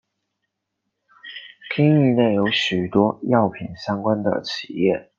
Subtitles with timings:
[1.75, 5.09] 町域内有许多药品相关的企业。